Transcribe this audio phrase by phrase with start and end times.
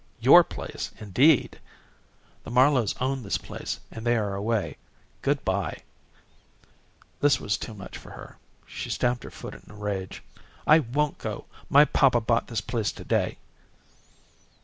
[0.19, 1.59] "Your place, indeed.
[2.43, 4.77] The Marlowes own this place, and they are away.
[5.21, 5.83] Good bye."
[7.19, 8.35] This was too much for her.
[8.65, 10.23] She stamped her foot in rage.
[10.65, 11.45] "I won't go.
[11.69, 13.37] My papa bought this place to day."